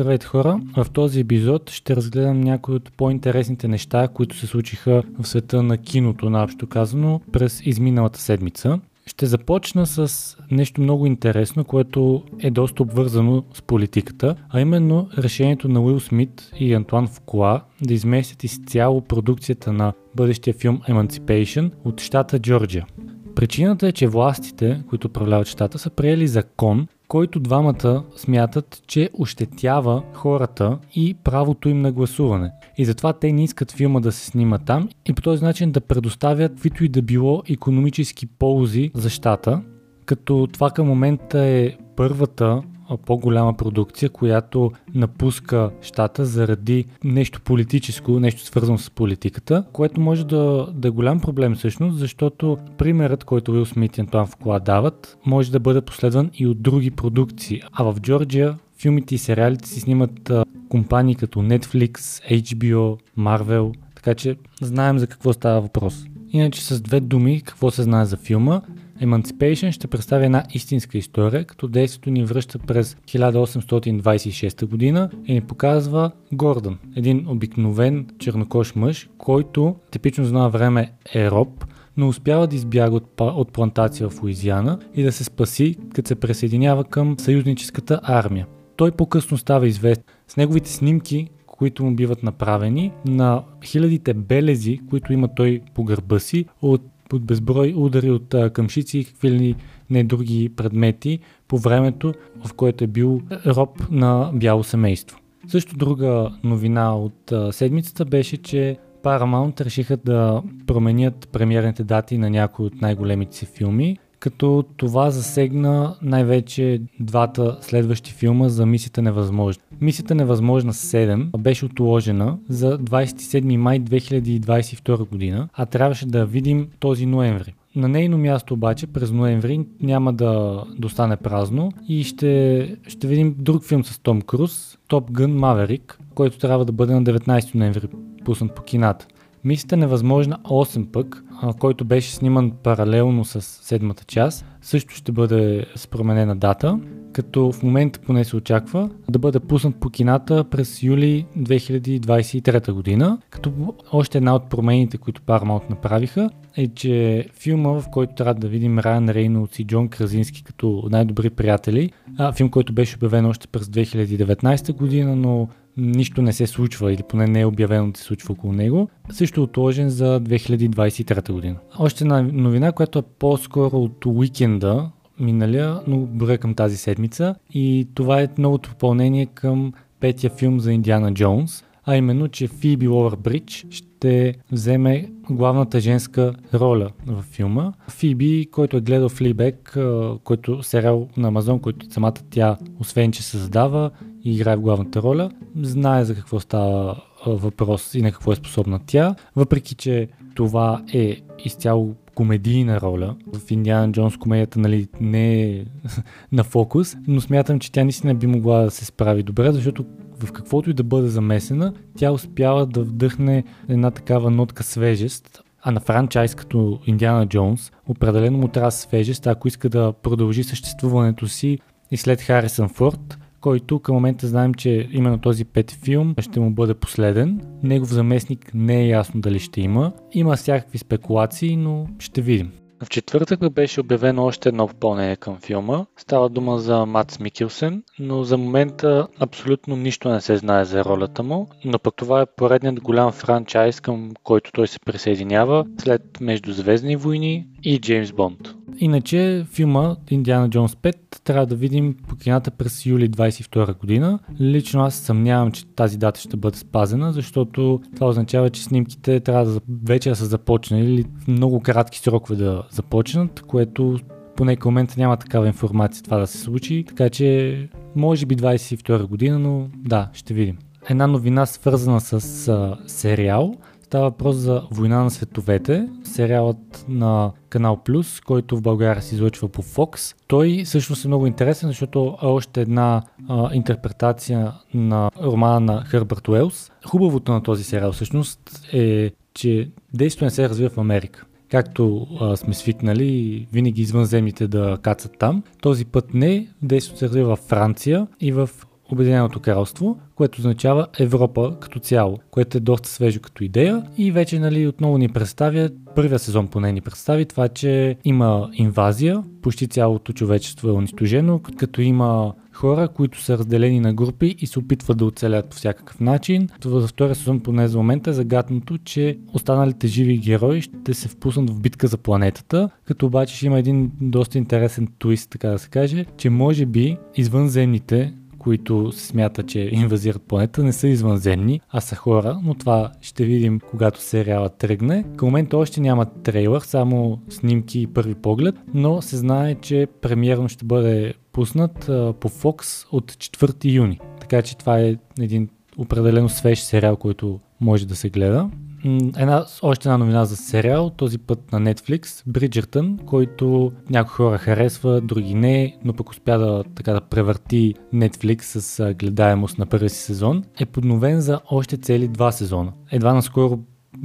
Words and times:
Здравейте 0.00 0.26
хора! 0.26 0.60
В 0.76 0.86
този 0.92 1.20
епизод 1.20 1.70
ще 1.70 1.96
разгледам 1.96 2.40
някои 2.40 2.74
от 2.74 2.92
по-интересните 2.96 3.68
неща, 3.68 4.08
които 4.08 4.36
се 4.36 4.46
случиха 4.46 5.02
в 5.18 5.28
света 5.28 5.62
на 5.62 5.78
киното, 5.78 6.30
наобщо 6.30 6.66
казано, 6.66 7.20
през 7.32 7.60
изминалата 7.64 8.20
седмица. 8.20 8.80
Ще 9.06 9.26
започна 9.26 9.86
с 9.86 10.36
нещо 10.50 10.80
много 10.80 11.06
интересно, 11.06 11.64
което 11.64 12.22
е 12.38 12.50
доста 12.50 12.82
обвързано 12.82 13.44
с 13.54 13.62
политиката, 13.62 14.36
а 14.50 14.60
именно 14.60 15.08
решението 15.18 15.68
на 15.68 15.80
Уил 15.80 16.00
Смит 16.00 16.50
и 16.58 16.74
Антуан 16.74 17.08
Фукуа 17.08 17.60
да 17.82 17.94
изместят 17.94 18.44
изцяло 18.44 19.00
продукцията 19.00 19.72
на 19.72 19.92
бъдещия 20.14 20.54
филм 20.54 20.80
Emancipation 20.88 21.70
от 21.84 22.00
щата 22.00 22.38
Джорджия. 22.38 22.86
Причината 23.34 23.88
е, 23.88 23.92
че 23.92 24.06
властите, 24.06 24.82
които 24.88 25.06
управляват 25.06 25.46
щата, 25.46 25.78
са 25.78 25.90
приели 25.90 26.26
закон, 26.28 26.86
който 27.10 27.40
двамата 27.40 28.04
смятат, 28.16 28.82
че 28.86 29.10
ощетява 29.18 30.02
хората 30.14 30.78
и 30.94 31.14
правото 31.24 31.68
им 31.68 31.80
на 31.80 31.92
гласуване. 31.92 32.50
И 32.78 32.84
затова 32.84 33.12
те 33.12 33.32
не 33.32 33.44
искат 33.44 33.72
филма 33.72 34.00
да 34.00 34.12
се 34.12 34.26
снима 34.26 34.58
там 34.58 34.88
и 35.06 35.12
по 35.12 35.22
този 35.22 35.44
начин 35.44 35.72
да 35.72 35.80
предоставят 35.80 36.52
каквито 36.52 36.84
и 36.84 36.88
да 36.88 37.02
било 37.02 37.42
економически 37.48 38.26
ползи 38.26 38.90
за 38.94 39.10
щата, 39.10 39.62
като 40.06 40.48
това 40.52 40.70
към 40.70 40.86
момента 40.86 41.38
е 41.38 41.76
първата 41.96 42.62
по-голяма 42.96 43.54
продукция, 43.54 44.10
която 44.10 44.70
напуска 44.94 45.70
щата 45.82 46.24
заради 46.24 46.84
нещо 47.04 47.40
политическо, 47.40 48.20
нещо 48.20 48.44
свързано 48.44 48.78
с 48.78 48.90
политиката, 48.90 49.64
което 49.72 50.00
може 50.00 50.26
да, 50.26 50.68
да 50.74 50.88
е 50.88 50.90
голям 50.90 51.20
проблем 51.20 51.54
всъщност, 51.54 51.98
защото 51.98 52.58
примерът, 52.78 53.24
който 53.24 53.52
Уил 53.52 53.66
Смит 53.66 53.98
и 53.98 54.00
Антуан 54.00 54.26
Фукуа 54.26 54.60
дават, 54.60 55.18
може 55.26 55.52
да 55.52 55.60
бъде 55.60 55.80
последван 55.80 56.30
и 56.34 56.46
от 56.46 56.62
други 56.62 56.90
продукции. 56.90 57.62
А 57.72 57.84
в 57.84 58.00
Джорджия 58.00 58.58
филмите 58.80 59.14
и 59.14 59.18
сериалите 59.18 59.68
си 59.68 59.80
снимат 59.80 60.30
а, 60.30 60.44
компании 60.68 61.14
като 61.14 61.38
Netflix, 61.38 61.98
HBO, 62.42 62.98
Marvel, 63.18 63.74
така 63.94 64.14
че 64.14 64.36
знаем 64.60 64.98
за 64.98 65.06
какво 65.06 65.32
става 65.32 65.60
въпрос. 65.60 66.04
Иначе 66.32 66.64
с 66.64 66.80
две 66.80 67.00
думи 67.00 67.42
какво 67.42 67.70
се 67.70 67.82
знае 67.82 68.04
за 68.04 68.16
филма. 68.16 68.60
Emancipation 69.02 69.70
ще 69.70 69.86
представя 69.86 70.24
една 70.24 70.44
истинска 70.54 70.98
история, 70.98 71.44
като 71.44 71.68
действието 71.68 72.10
ни 72.10 72.24
връща 72.24 72.58
през 72.58 72.94
1826 72.94 74.66
година 74.66 75.10
и 75.26 75.34
ни 75.34 75.40
показва 75.40 76.10
Гордън, 76.32 76.78
един 76.96 77.28
обикновен 77.28 78.06
чернокош 78.18 78.74
мъж, 78.74 79.08
който 79.18 79.76
типично 79.90 80.24
за 80.24 80.30
това 80.30 80.48
време 80.48 80.92
е 81.14 81.30
роб, 81.30 81.64
но 81.96 82.08
успява 82.08 82.46
да 82.46 82.56
избяга 82.56 82.96
от, 82.96 83.20
от 83.20 83.52
плантация 83.52 84.08
в 84.08 84.22
Луизиана 84.22 84.78
и 84.94 85.02
да 85.02 85.12
се 85.12 85.24
спаси, 85.24 85.76
като 85.94 86.08
се 86.08 86.14
присъединява 86.14 86.84
към 86.84 87.18
съюзническата 87.18 88.00
армия. 88.02 88.46
Той 88.76 88.90
по-късно 88.90 89.38
става 89.38 89.68
известен 89.68 90.04
с 90.28 90.36
неговите 90.36 90.70
снимки, 90.70 91.28
които 91.46 91.84
му 91.84 91.94
биват 91.94 92.22
направени, 92.22 92.92
на 93.06 93.42
хилядите 93.64 94.14
белези, 94.14 94.80
които 94.90 95.12
има 95.12 95.34
той 95.34 95.60
по 95.74 95.84
гърба 95.84 96.18
си, 96.18 96.44
от 96.62 96.82
под 97.10 97.24
безброй 97.24 97.74
удари 97.76 98.10
от 98.10 98.34
а, 98.34 98.50
къмшици 98.50 98.98
и 98.98 99.04
какви 99.04 99.30
ли 99.30 99.56
не 99.90 100.04
други 100.04 100.48
предмети 100.56 101.18
по 101.48 101.58
времето, 101.58 102.14
в 102.46 102.54
което 102.54 102.84
е 102.84 102.86
бил 102.86 103.20
роб 103.46 103.90
на 103.90 104.30
бяло 104.34 104.64
семейство. 104.64 105.18
Също 105.48 105.76
друга 105.76 106.30
новина 106.44 106.96
от 106.96 107.32
а, 107.32 107.52
седмицата 107.52 108.04
беше, 108.04 108.36
че 108.36 108.76
Paramount 109.02 109.60
решиха 109.60 109.96
да 109.96 110.42
променят 110.66 111.28
премиерните 111.32 111.84
дати 111.84 112.18
на 112.18 112.30
някои 112.30 112.66
от 112.66 112.80
най-големите 112.80 113.36
си 113.36 113.46
филми 113.46 113.98
като 114.20 114.64
това 114.76 115.10
засегна 115.10 115.96
най-вече 116.02 116.80
двата 117.00 117.58
следващи 117.60 118.12
филма 118.12 118.48
за 118.48 118.66
Мисията 118.66 119.02
невъзможна. 119.02 119.62
Мисията 119.80 120.14
невъзможна 120.14 120.72
7 120.72 121.38
беше 121.38 121.64
отложена 121.64 122.38
за 122.48 122.78
27 122.78 123.56
май 123.56 123.80
2022 123.80 125.08
година, 125.08 125.48
а 125.54 125.66
трябваше 125.66 126.06
да 126.06 126.26
видим 126.26 126.68
този 126.80 127.06
ноември. 127.06 127.54
На 127.76 127.88
нейно 127.88 128.18
място 128.18 128.54
обаче 128.54 128.86
през 128.86 129.10
ноември 129.10 129.60
няма 129.80 130.12
да 130.12 130.62
достане 130.78 131.16
празно 131.16 131.72
и 131.88 132.04
ще, 132.04 132.76
ще 132.88 133.06
видим 133.06 133.34
друг 133.38 133.64
филм 133.64 133.84
с 133.84 133.98
Том 133.98 134.22
Круз, 134.22 134.78
Top 134.90 135.10
Gun 135.10 135.32
Maverick, 135.38 135.96
който 136.14 136.38
трябва 136.38 136.64
да 136.64 136.72
бъде 136.72 136.94
на 136.94 137.02
19 137.02 137.54
ноември 137.54 137.88
пуснат 138.24 138.54
по 138.54 138.62
кината. 138.62 139.06
Мисията 139.44 139.76
невъзможна 139.76 140.38
8 140.44 140.86
пък, 140.90 141.24
който 141.58 141.84
беше 141.84 142.14
сниман 142.14 142.52
паралелно 142.62 143.24
с 143.24 143.40
седмата 143.40 144.04
част, 144.04 144.46
също 144.62 144.94
ще 144.94 145.12
бъде 145.12 145.66
с 145.76 145.86
променена 145.86 146.36
дата, 146.36 146.78
като 147.12 147.52
в 147.52 147.62
момента 147.62 148.00
поне 148.00 148.24
се 148.24 148.36
очаква 148.36 148.90
да 149.10 149.18
бъде 149.18 149.40
пуснат 149.40 149.76
по 149.80 149.90
кината 149.90 150.44
през 150.44 150.82
юли 150.82 151.26
2023 151.38 152.72
година, 152.72 153.18
като 153.30 153.74
още 153.92 154.18
една 154.18 154.34
от 154.34 154.50
промените, 154.50 154.98
които 154.98 155.22
Paramount 155.22 155.70
направиха 155.70 156.30
е, 156.56 156.68
че 156.68 157.26
филма, 157.34 157.70
в 157.70 157.84
който 157.92 158.14
трябва 158.14 158.34
да 158.34 158.48
видим 158.48 158.78
Райан 158.78 159.08
Рейнолдс 159.08 159.58
и 159.58 159.64
Джон 159.66 159.88
Кразински 159.88 160.44
като 160.44 160.88
най-добри 160.90 161.30
приятели, 161.30 161.90
а, 162.18 162.32
филм, 162.32 162.50
който 162.50 162.72
беше 162.72 162.96
обявен 162.96 163.26
още 163.26 163.48
през 163.48 163.66
2019 163.66 164.72
година, 164.72 165.16
но 165.16 165.48
нищо 165.80 166.22
не 166.22 166.32
се 166.32 166.46
случва 166.46 166.92
или 166.92 167.02
поне 167.02 167.26
не 167.26 167.40
е 167.40 167.46
обявено 167.46 167.90
да 167.90 167.98
се 167.98 168.04
случва 168.04 168.32
около 168.32 168.52
него, 168.52 168.88
също 169.12 169.40
е 169.40 169.44
отложен 169.44 169.88
за 169.88 170.20
2023 170.20 171.32
година. 171.32 171.56
Още 171.78 172.04
една 172.04 172.22
новина, 172.22 172.72
която 172.72 172.98
е 172.98 173.02
по-скоро 173.18 173.76
от 173.76 174.06
уикенда, 174.06 174.90
миналия, 175.20 175.80
но 175.86 175.98
броя 175.98 176.38
към 176.38 176.54
тази 176.54 176.76
седмица 176.76 177.34
и 177.50 177.88
това 177.94 178.20
е 178.20 178.28
новото 178.38 178.70
попълнение 178.70 179.26
към 179.26 179.72
петия 180.00 180.30
филм 180.30 180.60
за 180.60 180.72
Индиана 180.72 181.14
Джонс, 181.14 181.64
а 181.84 181.96
именно, 181.96 182.28
че 182.28 182.48
Фиби 182.48 182.88
Ловър 182.88 183.16
Бридж 183.16 183.66
ще 183.70 184.34
вземе 184.52 185.08
главната 185.30 185.80
женска 185.80 186.34
роля 186.54 186.90
в 187.06 187.22
филма. 187.22 187.72
Фиби, 187.88 188.46
който 188.52 188.76
е 188.76 188.80
гледал 188.80 189.08
Флибек, 189.08 189.78
който 190.24 190.62
сериал 190.62 191.08
на 191.16 191.28
Амазон, 191.28 191.58
който 191.58 191.92
самата 191.92 192.14
тя, 192.30 192.56
освен 192.80 193.12
че 193.12 193.22
създава 193.22 193.90
играе 194.24 194.56
в 194.56 194.60
главната 194.60 195.02
роля, 195.02 195.30
знае 195.62 196.04
за 196.04 196.14
какво 196.14 196.40
става 196.40 197.02
въпрос 197.26 197.94
и 197.94 198.02
на 198.02 198.12
какво 198.12 198.32
е 198.32 198.36
способна 198.36 198.80
тя, 198.86 199.14
въпреки 199.36 199.74
че 199.74 200.08
това 200.34 200.82
е 200.94 201.16
изцяло 201.44 201.94
комедийна 202.14 202.80
роля. 202.80 203.16
В 203.32 203.50
Индиана 203.50 203.92
Джонс 203.92 204.16
комедията 204.16 204.58
нали, 204.58 204.88
не 205.00 205.42
е 205.42 205.64
на 206.32 206.44
фокус, 206.44 206.96
но 207.06 207.20
смятам, 207.20 207.58
че 207.58 207.72
тя 207.72 207.82
наистина 207.84 208.14
би 208.14 208.26
могла 208.26 208.62
да 208.62 208.70
се 208.70 208.84
справи 208.84 209.22
добре, 209.22 209.52
защото 209.52 209.84
в 210.24 210.32
каквото 210.32 210.70
и 210.70 210.74
да 210.74 210.82
бъде 210.82 211.08
замесена, 211.08 211.72
тя 211.96 212.10
успява 212.10 212.66
да 212.66 212.82
вдъхне 212.82 213.44
една 213.68 213.90
такава 213.90 214.30
нотка 214.30 214.62
свежест, 214.62 215.42
а 215.62 215.70
на 215.70 215.80
франчайз 215.80 216.34
като 216.34 216.80
Индиана 216.86 217.26
Джонс 217.26 217.72
определено 217.88 218.38
му 218.38 218.48
трябва 218.48 218.70
свежест, 218.70 219.26
ако 219.26 219.48
иска 219.48 219.68
да 219.68 219.92
продължи 219.92 220.44
съществуването 220.44 221.28
си 221.28 221.58
и 221.90 221.96
след 221.96 222.20
Харисън 222.20 222.68
Форд, 222.68 223.18
който 223.40 223.80
към 223.80 223.94
момента 223.94 224.26
знаем, 224.26 224.54
че 224.54 224.88
именно 224.92 225.18
този 225.18 225.44
пет 225.44 225.70
филм 225.70 226.14
ще 226.18 226.40
му 226.40 226.50
бъде 226.50 226.74
последен. 226.74 227.40
Негов 227.62 227.92
заместник 227.92 228.50
не 228.54 228.80
е 228.80 228.88
ясно 228.88 229.20
дали 229.20 229.38
ще 229.38 229.60
има. 229.60 229.92
Има 230.12 230.36
всякакви 230.36 230.78
спекулации, 230.78 231.56
но 231.56 231.86
ще 231.98 232.22
видим. 232.22 232.52
В 232.84 232.88
четвъртък 232.88 233.52
беше 233.52 233.80
обявено 233.80 234.24
още 234.24 234.48
едно 234.48 234.68
попълнение 234.68 235.16
към 235.16 235.36
филма. 235.36 235.86
Става 235.96 236.28
дума 236.28 236.58
за 236.58 236.86
Матс 236.86 237.20
Микелсен, 237.20 237.82
но 237.98 238.24
за 238.24 238.38
момента 238.38 239.08
абсолютно 239.20 239.76
нищо 239.76 240.08
не 240.08 240.20
се 240.20 240.36
знае 240.36 240.64
за 240.64 240.84
ролята 240.84 241.22
му, 241.22 241.48
но 241.64 241.78
пък 241.78 241.94
това 241.96 242.20
е 242.20 242.26
поредният 242.36 242.80
голям 242.80 243.12
франчайз, 243.12 243.80
към 243.80 244.10
който 244.24 244.52
той 244.52 244.68
се 244.68 244.80
присъединява 244.80 245.66
след 245.78 246.02
Междузвездни 246.20 246.96
войни 246.96 247.46
и 247.62 247.80
Джеймс 247.80 248.12
Бонд. 248.12 248.38
Иначе 248.78 249.46
филма 249.52 249.96
Индиана 250.10 250.50
Джонс 250.50 250.74
5 250.74 250.96
трябва 251.24 251.46
да 251.46 251.54
видим 251.54 251.96
по 252.08 252.16
кината 252.16 252.50
през 252.50 252.86
юли 252.86 253.10
22 253.10 253.78
година. 253.78 254.18
Лично 254.40 254.82
аз 254.82 254.94
съмнявам, 254.94 255.52
че 255.52 255.66
тази 255.66 255.98
дата 255.98 256.20
ще 256.20 256.36
бъде 256.36 256.58
спазена, 256.58 257.12
защото 257.12 257.80
това 257.94 258.08
означава, 258.08 258.50
че 258.50 258.64
снимките 258.64 259.20
трябва 259.20 259.44
да 259.44 259.60
вече 259.84 260.08
да 260.08 260.16
са 260.16 260.26
започнали 260.26 260.94
или 260.94 261.04
в 261.18 261.28
много 261.28 261.60
кратки 261.60 261.98
срокове 261.98 262.36
да 262.36 262.62
започнат, 262.70 263.42
което 263.42 263.98
поне 264.36 264.56
към 264.56 264.72
момента 264.72 264.94
няма 264.98 265.16
такава 265.16 265.46
информация 265.46 266.04
това 266.04 266.18
да 266.18 266.26
се 266.26 266.38
случи, 266.38 266.84
така 266.88 267.10
че 267.10 267.68
може 267.96 268.26
би 268.26 268.36
22 268.36 269.06
година, 269.06 269.38
но 269.38 269.68
да, 269.76 270.08
ще 270.12 270.34
видим. 270.34 270.58
Една 270.88 271.06
новина 271.06 271.46
свързана 271.46 272.00
с 272.00 272.48
а, 272.48 272.78
сериал– 272.86 273.54
Става 273.90 274.04
въпрос 274.04 274.36
за 274.36 274.62
Война 274.70 275.04
на 275.04 275.10
световете, 275.10 275.88
сериалът 276.04 276.84
на 276.88 277.32
Канал 277.48 277.76
Плюс, 277.84 278.20
който 278.20 278.56
в 278.56 278.62
България 278.62 279.02
се 279.02 279.14
излъчва 279.14 279.48
по 279.48 279.62
Fox. 279.62 280.16
Той 280.26 280.62
всъщност 280.64 281.04
е 281.04 281.08
много 281.08 281.26
интересен, 281.26 281.68
защото 281.68 282.18
е 282.22 282.26
още 282.26 282.60
една 282.60 283.02
а, 283.28 283.54
интерпретация 283.54 284.52
на 284.74 285.10
романа 285.22 285.60
на 285.60 285.84
Хърбърт 285.84 286.28
Уелс. 286.28 286.70
Хубавото 286.86 287.32
на 287.32 287.42
този 287.42 287.64
сериал 287.64 287.92
всъщност 287.92 288.40
е, 288.72 289.10
че 289.34 289.70
действието 289.94 290.24
не 290.24 290.30
се 290.30 290.48
развива 290.48 290.70
в 290.70 290.78
Америка 290.78 291.26
както 291.48 292.06
а, 292.20 292.36
сме 292.36 292.54
свикнали 292.54 293.46
винаги 293.52 293.82
извънземните 293.82 294.48
да 294.48 294.78
кацат 294.82 295.18
там. 295.18 295.42
Този 295.60 295.84
път 295.84 296.14
не, 296.14 296.48
действието 296.62 296.98
се 296.98 297.06
развива 297.06 297.36
в 297.36 297.40
Франция 297.40 298.06
и 298.20 298.32
в 298.32 298.50
Обединеното 298.92 299.40
кралство, 299.40 299.98
което 300.14 300.38
означава 300.38 300.86
Европа 300.98 301.56
като 301.60 301.78
цяло, 301.78 302.18
което 302.30 302.56
е 302.56 302.60
доста 302.60 302.88
свежо 302.88 303.20
като 303.20 303.44
идея 303.44 303.82
и 303.98 304.12
вече 304.12 304.38
нали, 304.38 304.66
отново 304.66 304.98
ни 304.98 305.08
представя, 305.08 305.70
първия 305.94 306.18
сезон 306.18 306.48
поне 306.48 306.72
ни 306.72 306.80
представи 306.80 307.26
това, 307.26 307.48
че 307.48 307.96
има 308.04 308.50
инвазия, 308.52 309.22
почти 309.42 309.68
цялото 309.68 310.12
човечество 310.12 310.68
е 310.68 310.72
унищожено, 310.72 311.40
като 311.56 311.80
има 311.80 312.34
хора, 312.52 312.88
които 312.88 313.22
са 313.22 313.38
разделени 313.38 313.80
на 313.80 313.94
групи 313.94 314.34
и 314.38 314.46
се 314.46 314.58
опитват 314.58 314.98
да 314.98 315.04
оцелят 315.04 315.50
по 315.50 315.56
всякакъв 315.56 316.00
начин. 316.00 316.48
Това 316.60 316.80
за 316.80 316.88
втория 316.88 317.14
сезон 317.14 317.40
поне 317.40 317.68
за 317.68 317.78
момента 317.78 318.10
е 318.10 318.12
загадното, 318.12 318.78
че 318.78 319.18
останалите 319.32 319.86
живи 319.86 320.18
герои 320.18 320.62
ще 320.62 320.94
се 320.94 321.08
впуснат 321.08 321.50
в 321.50 321.60
битка 321.60 321.86
за 321.86 321.98
планетата, 321.98 322.70
като 322.84 323.06
обаче 323.06 323.36
ще 323.36 323.46
има 323.46 323.58
един 323.58 323.90
доста 324.00 324.38
интересен 324.38 324.88
твист, 324.98 325.30
така 325.30 325.48
да 325.48 325.58
се 325.58 325.68
каже, 325.68 326.06
че 326.16 326.30
може 326.30 326.66
би 326.66 326.96
извънземните 327.16 328.12
които 328.40 328.92
се 328.92 329.06
смята, 329.06 329.42
че 329.42 329.70
инвазират 329.72 330.22
планета, 330.22 330.62
не 330.62 330.72
са 330.72 330.88
извънземни, 330.88 331.60
а 331.70 331.80
са 331.80 331.96
хора, 331.96 332.40
но 332.44 332.54
това 332.54 332.92
ще 333.00 333.24
видим 333.24 333.60
когато 333.70 334.00
сериалът 334.00 334.58
тръгне. 334.58 335.04
Към 335.16 335.28
момента 335.28 335.56
още 335.56 335.80
няма 335.80 336.06
трейлър, 336.22 336.60
само 336.60 337.20
снимки 337.28 337.80
и 337.80 337.86
първи 337.86 338.14
поглед, 338.14 338.54
но 338.74 339.02
се 339.02 339.16
знае, 339.16 339.54
че 339.54 339.86
премиерно 340.00 340.48
ще 340.48 340.64
бъде 340.64 341.14
пуснат 341.32 341.78
по 342.20 342.28
Fox 342.28 342.86
от 342.92 343.12
4 343.12 343.72
юни. 343.72 344.00
Така 344.20 344.42
че 344.42 344.56
това 344.56 344.80
е 344.80 344.96
един 345.20 345.48
определено 345.78 346.28
свеж 346.28 346.60
сериал, 346.60 346.96
който 346.96 347.40
може 347.60 347.86
да 347.86 347.96
се 347.96 348.10
гледа. 348.10 348.50
Една, 348.84 349.44
още 349.62 349.88
една 349.88 349.98
новина 349.98 350.24
за 350.24 350.36
сериал, 350.36 350.90
този 350.90 351.18
път 351.18 351.52
на 351.52 351.60
Netflix, 351.60 352.22
Бриджертън, 352.26 352.98
който 353.06 353.72
някои 353.90 354.12
хора 354.12 354.38
харесва, 354.38 355.00
други 355.00 355.34
не, 355.34 355.76
но 355.84 355.92
пък 355.92 356.10
успя 356.10 356.38
да, 356.38 356.64
така, 356.74 356.92
да 356.92 357.00
превърти 357.00 357.74
Netflix 357.94 358.42
с 358.42 358.94
гледаемост 358.94 359.58
на 359.58 359.66
първи 359.66 359.88
си 359.88 359.98
сезон, 359.98 360.44
е 360.60 360.66
подновен 360.66 361.20
за 361.20 361.40
още 361.50 361.76
цели 361.76 362.08
два 362.08 362.32
сезона. 362.32 362.72
Едва 362.90 363.14
наскоро 363.14 363.58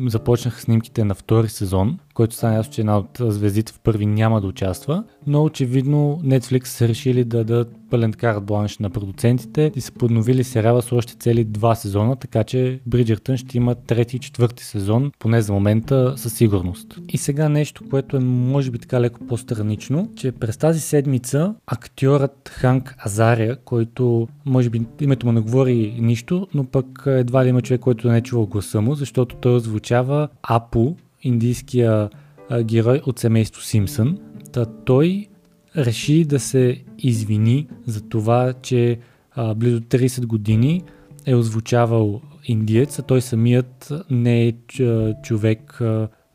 започнаха 0.07 0.61
снимките 0.61 1.03
на 1.03 1.15
втори 1.15 1.49
сезон, 1.49 1.99
който 2.15 2.35
стана 2.35 2.55
ясно, 2.55 2.73
че 2.73 2.81
една 2.81 2.97
от 2.97 3.17
звездите 3.19 3.73
в 3.73 3.79
първи 3.79 4.05
няма 4.05 4.41
да 4.41 4.47
участва, 4.47 5.03
но 5.27 5.43
очевидно 5.43 6.21
Netflix 6.23 6.65
са 6.65 6.87
решили 6.87 7.23
да 7.23 7.43
дадат 7.43 7.75
пълен 7.89 8.13
карт 8.13 8.43
бланш 8.43 8.77
на 8.77 8.89
продуцентите 8.89 9.71
и 9.75 9.81
са 9.81 9.91
подновили 9.91 10.43
сериала 10.43 10.81
с 10.81 10.91
още 10.91 11.15
цели 11.15 11.43
два 11.43 11.75
сезона, 11.75 12.15
така 12.15 12.43
че 12.43 12.79
Бриджертън 12.85 13.37
ще 13.37 13.57
има 13.57 13.75
трети 13.75 14.15
и 14.15 14.19
четвърти 14.19 14.63
сезон, 14.63 15.11
поне 15.19 15.41
за 15.41 15.53
момента 15.53 16.13
със 16.17 16.33
сигурност. 16.33 16.99
И 17.09 17.17
сега 17.17 17.49
нещо, 17.49 17.83
което 17.89 18.17
е 18.17 18.19
може 18.19 18.71
би 18.71 18.79
така 18.79 19.01
леко 19.01 19.19
по-странично, 19.27 20.09
че 20.15 20.31
през 20.31 20.57
тази 20.57 20.79
седмица 20.79 21.55
актьорът 21.67 22.49
Ханк 22.53 22.95
Азария, 23.05 23.55
който 23.55 24.27
може 24.45 24.69
би 24.69 24.81
името 25.01 25.25
му 25.25 25.31
не 25.31 25.39
говори 25.39 25.97
нищо, 25.99 26.47
но 26.53 26.63
пък 26.63 27.03
едва 27.05 27.45
ли 27.45 27.49
има 27.49 27.61
човек, 27.61 27.81
който 27.81 28.07
не 28.07 28.17
е 28.17 28.21
чувал 28.21 28.45
гласа 28.45 28.81
му, 28.81 28.95
защото 28.95 29.35
той 29.35 29.55
озвучава 29.55 30.27
Апу, 30.43 30.95
индийския 31.25 32.09
герой 32.63 33.01
от 33.05 33.19
семейство 33.19 33.61
Симпсън. 33.61 34.17
Та 34.51 34.65
той 34.65 35.27
реши 35.77 36.25
да 36.25 36.39
се 36.39 36.83
извини 36.97 37.67
за 37.85 38.01
това, 38.01 38.53
че 38.61 38.99
близо 39.55 39.79
30 39.79 40.25
години 40.25 40.83
е 41.25 41.35
озвучавал 41.35 42.21
индиец, 42.45 42.99
а 42.99 43.01
той 43.01 43.21
самият 43.21 43.93
не 44.09 44.47
е 44.47 44.53
човек 45.23 45.81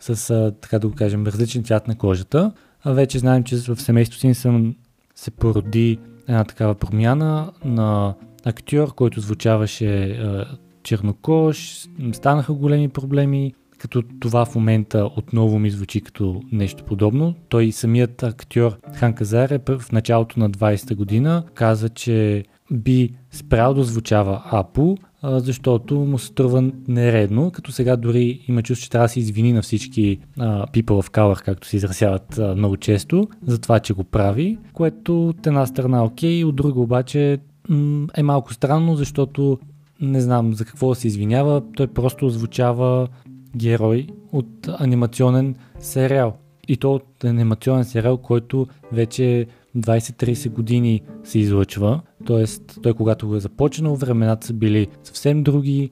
с, 0.00 0.52
така 0.60 0.78
да 0.78 0.88
го 0.88 0.94
кажем, 0.94 1.26
различен 1.26 1.64
цвят 1.64 1.88
на 1.88 1.98
кожата. 1.98 2.52
А 2.84 2.92
вече 2.92 3.18
знаем, 3.18 3.44
че 3.44 3.56
в 3.56 3.76
семейство 3.76 4.18
Симпсън 4.18 4.74
се 5.14 5.30
породи 5.30 5.98
една 6.28 6.44
такава 6.44 6.74
промяна 6.74 7.52
на 7.64 8.14
актьор, 8.44 8.94
който 8.94 9.20
звучаваше 9.20 10.10
а, 10.10 10.46
чернокож, 10.82 11.84
станаха 12.12 12.52
големи 12.52 12.88
проблеми, 12.88 13.54
като 13.80 14.02
това 14.20 14.44
в 14.44 14.54
момента 14.54 15.10
отново 15.16 15.58
ми 15.58 15.70
звучи 15.70 16.00
като 16.00 16.42
нещо 16.52 16.84
подобно. 16.84 17.34
Той 17.48 17.72
самият 17.72 18.22
актьор 18.22 18.76
Хан 18.94 19.12
Казар 19.12 19.50
е 19.50 19.60
в 19.66 19.92
началото 19.92 20.40
на 20.40 20.50
20-та 20.50 20.94
година 20.94 21.44
каза, 21.54 21.88
че 21.88 22.44
би 22.72 23.10
спрял 23.30 23.74
да 23.74 23.84
звучава 23.84 24.42
Апо, 24.50 24.96
защото 25.22 25.94
му 25.94 26.18
се 26.18 26.26
струва 26.26 26.70
нередно, 26.88 27.50
като 27.50 27.72
сега 27.72 27.96
дори 27.96 28.44
има 28.48 28.62
чувство, 28.62 28.84
че 28.84 28.90
трябва 28.90 29.04
да 29.04 29.12
се 29.12 29.20
извини 29.20 29.52
на 29.52 29.62
всички 29.62 30.18
а, 30.38 30.66
people 30.66 31.02
of 31.02 31.10
color, 31.10 31.44
както 31.44 31.68
се 31.68 31.76
изразяват 31.76 32.38
а, 32.38 32.54
много 32.54 32.76
често, 32.76 33.28
за 33.46 33.60
това, 33.60 33.80
че 33.80 33.92
го 33.92 34.04
прави, 34.04 34.58
което 34.72 35.28
от 35.28 35.46
една 35.46 35.66
страна 35.66 36.04
окей, 36.04 36.44
от 36.44 36.56
друга 36.56 36.80
обаче 36.80 37.38
м- 37.68 38.06
е 38.16 38.22
малко 38.22 38.52
странно, 38.52 38.96
защото 38.96 39.58
не 40.00 40.20
знам 40.20 40.54
за 40.54 40.64
какво 40.64 40.94
се 40.94 41.06
извинява, 41.06 41.62
той 41.76 41.86
просто 41.86 42.26
озвучава 42.26 43.08
герой 43.56 44.06
от 44.32 44.68
анимационен 44.78 45.54
сериал. 45.80 46.36
И 46.68 46.76
то 46.76 46.94
от 46.94 47.24
анимационен 47.24 47.84
сериал, 47.84 48.16
който 48.16 48.66
вече 48.92 49.46
20-30 49.76 50.50
години 50.50 51.00
се 51.24 51.38
излъчва. 51.38 52.00
Тоест, 52.26 52.78
той 52.82 52.94
когато 52.94 53.28
го 53.28 53.36
е 53.36 53.40
започнал, 53.40 53.96
времената 53.96 54.46
са 54.46 54.52
били 54.52 54.88
съвсем 55.02 55.42
други. 55.42 55.90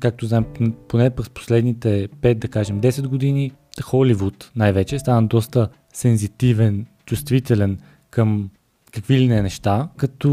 Както 0.00 0.26
знаем, 0.26 0.44
поне 0.88 1.10
през 1.10 1.30
последните 1.30 2.08
5, 2.08 2.34
да 2.34 2.48
кажем 2.48 2.80
10 2.80 3.06
години, 3.08 3.52
Холивуд 3.82 4.50
най-вече 4.56 4.98
стана 4.98 5.26
доста 5.26 5.68
сензитивен, 5.92 6.86
чувствителен 7.06 7.78
към 8.10 8.50
какви 8.92 9.18
ли 9.18 9.28
не 9.28 9.42
неща, 9.42 9.88
като 9.96 10.28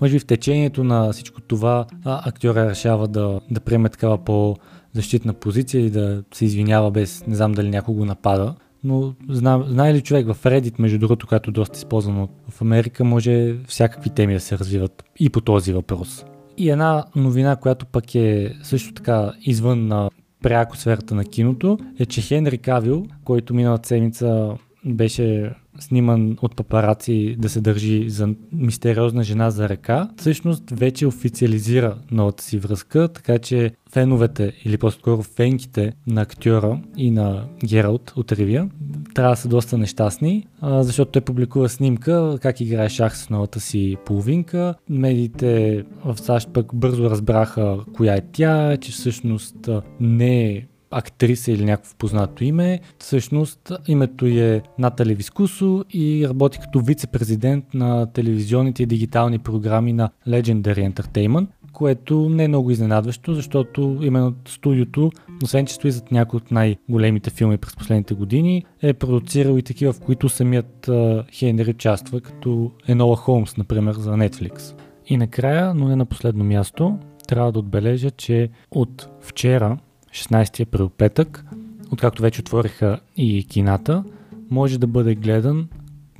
може 0.00 0.12
би 0.12 0.18
в 0.18 0.26
течението 0.26 0.84
на 0.84 1.12
всичко 1.12 1.40
това 1.40 1.86
актьора 2.04 2.70
решава 2.70 3.08
да, 3.08 3.40
да 3.50 3.60
приеме 3.60 3.88
такава 3.88 4.18
по- 4.18 4.56
защитна 4.92 5.32
позиция 5.32 5.86
и 5.86 5.90
да 5.90 6.22
се 6.34 6.44
извинява 6.44 6.90
без, 6.90 7.26
не 7.26 7.34
знам 7.34 7.52
дали 7.52 7.70
някой 7.70 7.94
го 7.94 8.04
напада. 8.04 8.54
Но 8.84 9.14
зна, 9.28 9.64
знае 9.68 9.94
ли 9.94 10.00
човек 10.00 10.26
в 10.26 10.44
Reddit, 10.44 10.74
между 10.78 10.98
другото, 10.98 11.26
която 11.26 11.50
е 11.50 11.52
доста 11.52 11.76
използвано 11.76 12.28
в 12.48 12.62
Америка, 12.62 13.04
може 13.04 13.56
всякакви 13.66 14.10
теми 14.10 14.34
да 14.34 14.40
се 14.40 14.58
развиват 14.58 15.04
и 15.18 15.30
по 15.30 15.40
този 15.40 15.72
въпрос. 15.72 16.24
И 16.58 16.70
една 16.70 17.04
новина, 17.16 17.56
която 17.56 17.86
пък 17.86 18.14
е 18.14 18.54
също 18.62 18.94
така 18.94 19.32
извън 19.40 19.86
на 19.86 20.10
пряко 20.42 20.76
сферата 20.76 21.14
на 21.14 21.24
киното, 21.24 21.78
е, 21.98 22.06
че 22.06 22.20
Хенри 22.20 22.58
Кавил, 22.58 23.06
който 23.24 23.54
миналата 23.54 23.88
седмица 23.88 24.56
беше 24.84 25.54
сниман 25.78 26.36
от 26.42 26.56
папараци 26.56 27.36
да 27.38 27.48
се 27.48 27.60
държи 27.60 28.10
за 28.10 28.28
мистериозна 28.52 29.22
жена 29.22 29.50
за 29.50 29.68
ръка, 29.68 30.10
всъщност 30.16 30.70
вече 30.70 31.06
официализира 31.06 31.98
новата 32.10 32.42
си 32.44 32.58
връзка, 32.58 33.08
така 33.08 33.38
че 33.38 33.70
феновете 33.92 34.52
или 34.64 34.78
по-скоро 34.78 35.22
фенките 35.22 35.92
на 36.06 36.20
актьора 36.20 36.80
и 36.96 37.10
на 37.10 37.44
Гералт 37.64 38.12
от 38.16 38.32
Ривия 38.32 38.70
трябва 39.14 39.32
да 39.32 39.36
са 39.36 39.48
доста 39.48 39.78
нещастни, 39.78 40.46
защото 40.62 41.10
той 41.10 41.22
публикува 41.22 41.68
снимка 41.68 42.38
как 42.42 42.60
играе 42.60 42.88
шах 42.88 43.18
с 43.18 43.30
новата 43.30 43.60
си 43.60 43.96
половинка. 44.04 44.74
Медиите 44.88 45.84
в 46.04 46.18
САЩ 46.18 46.48
пък 46.52 46.74
бързо 46.74 47.10
разбраха 47.10 47.78
коя 47.94 48.14
е 48.14 48.22
тя, 48.32 48.76
че 48.76 48.92
всъщност 48.92 49.68
не 50.00 50.44
е 50.44 50.66
актриса 50.90 51.52
или 51.52 51.64
някакво 51.64 51.96
познато 51.96 52.44
име. 52.44 52.80
Всъщност 52.98 53.72
името 53.88 54.26
е 54.26 54.62
Натали 54.78 55.14
Вискусо 55.14 55.84
и 55.90 56.28
работи 56.28 56.58
като 56.62 56.80
вице-президент 56.80 57.64
на 57.74 58.12
телевизионните 58.12 58.82
и 58.82 58.86
дигитални 58.86 59.38
програми 59.38 59.92
на 59.92 60.10
Legendary 60.28 60.92
Entertainment, 60.92 61.46
което 61.72 62.28
не 62.28 62.44
е 62.44 62.48
много 62.48 62.70
изненадващо, 62.70 63.34
защото 63.34 63.98
именно 64.02 64.34
студиото, 64.48 65.10
освен 65.44 65.66
че 65.66 65.74
стои 65.74 65.90
зад 65.90 66.12
някои 66.12 66.36
от 66.36 66.50
най-големите 66.50 67.30
филми 67.30 67.58
през 67.58 67.76
последните 67.76 68.14
години, 68.14 68.64
е 68.82 68.92
продуцирал 68.92 69.58
и 69.58 69.62
такива, 69.62 69.92
в 69.92 70.00
които 70.00 70.28
самият 70.28 70.90
Хенри 71.32 71.70
участва, 71.70 72.20
като 72.20 72.70
Енола 72.88 73.16
Холмс, 73.16 73.56
например, 73.56 73.94
за 73.94 74.10
Netflix. 74.10 74.74
И 75.06 75.16
накрая, 75.16 75.74
но 75.74 75.88
не 75.88 75.96
на 75.96 76.06
последно 76.06 76.44
място, 76.44 76.98
трябва 77.28 77.52
да 77.52 77.58
отбележа, 77.58 78.10
че 78.10 78.50
от 78.70 79.08
вчера 79.20 79.78
16 80.14 80.62
април 80.62 80.88
петък, 80.88 81.44
откакто 81.92 82.22
вече 82.22 82.40
отвориха 82.40 83.00
и 83.16 83.44
кината, 83.44 84.04
може 84.50 84.78
да 84.78 84.86
бъде 84.86 85.14
гледан 85.14 85.68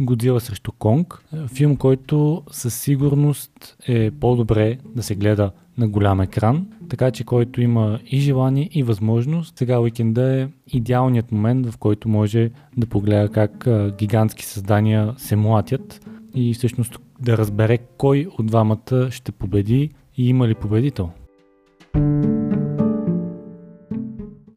Годзила 0.01 0.41
срещу 0.41 0.73
Конг, 0.73 1.25
филм, 1.55 1.77
който 1.77 2.43
със 2.51 2.75
сигурност 2.75 3.77
е 3.89 4.11
по-добре 4.11 4.79
да 4.95 5.03
се 5.03 5.15
гледа 5.15 5.51
на 5.79 5.89
голям 5.89 6.21
екран, 6.21 6.67
така 6.89 7.11
че 7.11 7.25
който 7.25 7.61
има 7.61 7.99
и 8.07 8.21
желание 8.21 8.69
и 8.73 8.83
възможност, 8.83 9.59
сега 9.59 9.81
уикенда 9.81 10.41
е 10.41 10.49
идеалният 10.67 11.33
момент, 11.33 11.67
в 11.67 11.79
който 11.79 12.09
може 12.09 12.51
да 12.77 12.87
погледа 12.87 13.29
как 13.29 13.69
гигантски 13.99 14.45
създания 14.45 15.15
се 15.17 15.37
млатят 15.37 16.07
и 16.35 16.55
всъщност 16.55 16.99
да 17.21 17.39
разбере 17.39 17.79
кой 17.79 18.27
от 18.39 18.47
двамата 18.47 19.09
ще 19.11 19.33
победи 19.33 19.91
и 20.17 20.29
има 20.29 20.49
ли 20.49 20.55
победител. 20.55 21.11